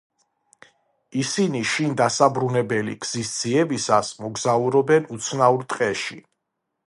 [1.23, 6.19] ისინი შინ დასაბრუნებელი გზის ძიებისას მოგზაურობენ უცნაურ ტყეში.